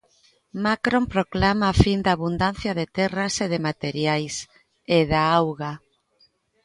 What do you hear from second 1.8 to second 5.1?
fin da abundancia de terras e de materiais, e